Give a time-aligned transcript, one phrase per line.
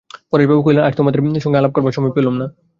[0.31, 2.45] পরেশবাবু কহিলেন, আজ আর তোমাদের সঙ্গে আলাপ করবার সময় পেলুম না।